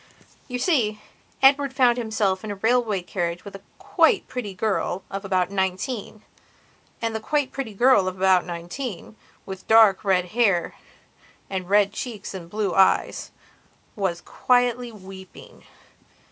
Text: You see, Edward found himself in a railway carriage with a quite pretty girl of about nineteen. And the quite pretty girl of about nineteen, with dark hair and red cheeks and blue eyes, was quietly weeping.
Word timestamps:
You 0.47 0.57
see, 0.57 0.99
Edward 1.43 1.75
found 1.75 1.99
himself 1.99 2.43
in 2.43 2.49
a 2.49 2.55
railway 2.55 3.03
carriage 3.03 3.45
with 3.45 3.55
a 3.55 3.61
quite 3.77 4.27
pretty 4.27 4.55
girl 4.55 5.03
of 5.11 5.23
about 5.23 5.51
nineteen. 5.51 6.23
And 7.03 7.13
the 7.15 7.19
quite 7.19 7.51
pretty 7.51 7.75
girl 7.75 8.07
of 8.07 8.17
about 8.17 8.43
nineteen, 8.43 9.15
with 9.45 9.67
dark 9.67 10.01
hair 10.03 10.73
and 11.51 11.69
red 11.69 11.93
cheeks 11.93 12.33
and 12.33 12.49
blue 12.49 12.73
eyes, 12.73 13.29
was 13.95 14.21
quietly 14.21 14.91
weeping. 14.91 15.65